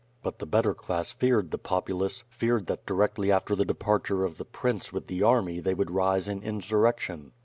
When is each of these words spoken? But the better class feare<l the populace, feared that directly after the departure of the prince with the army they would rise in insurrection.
But 0.23 0.39
the 0.39 0.47
better 0.47 0.73
class 0.73 1.11
feare<l 1.13 1.51
the 1.51 1.59
populace, 1.59 2.23
feared 2.27 2.65
that 2.65 2.87
directly 2.87 3.31
after 3.31 3.55
the 3.55 3.65
departure 3.65 4.23
of 4.25 4.39
the 4.39 4.45
prince 4.45 4.91
with 4.91 5.05
the 5.05 5.21
army 5.21 5.59
they 5.59 5.75
would 5.75 5.91
rise 5.91 6.27
in 6.27 6.41
insurrection. 6.41 7.33